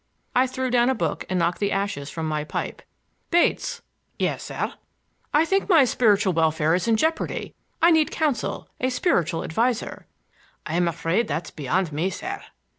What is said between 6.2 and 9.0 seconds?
welfare is in jeopardy. I need counsel,—a